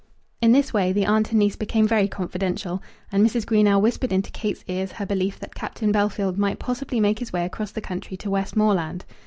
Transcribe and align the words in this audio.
In 0.41 0.51
this 0.51 0.73
way 0.73 0.91
the 0.91 1.05
aunt 1.05 1.29
and 1.29 1.37
niece 1.37 1.55
became 1.55 1.87
very 1.87 2.07
confidential, 2.07 2.81
and 3.11 3.23
Mrs. 3.23 3.45
Greenow 3.45 3.79
whispered 3.79 4.11
into 4.11 4.31
Kate's 4.31 4.63
ears 4.67 4.93
her 4.93 5.05
belief 5.05 5.37
that 5.39 5.53
Captain 5.53 5.93
Bellfield 5.93 6.37
might 6.37 6.57
possibly 6.57 6.99
make 6.99 7.19
his 7.19 7.31
way 7.31 7.45
across 7.45 7.69
the 7.69 7.81
country 7.81 8.17
to 8.17 8.31
Westmoreland. 8.31 9.05